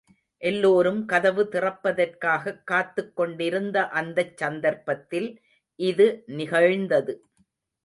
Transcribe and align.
எல்லோரும் 0.41 1.05
கதவு 1.05 1.43
திறப்பதற்காகக் 1.51 2.63
காத்துக் 2.63 3.15
கொண்டிருந்த 3.15 3.87
அந்தச் 3.93 4.37
சந்தர்ப்பத்தில் 4.37 5.29
இது 5.79 6.09
நிகழ்ந்தது. 6.33 7.15